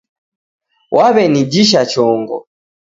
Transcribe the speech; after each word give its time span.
W'aw'enijisha 0.95 1.81
chongo 1.91 2.37